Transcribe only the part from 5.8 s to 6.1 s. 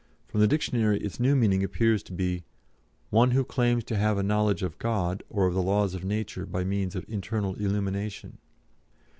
of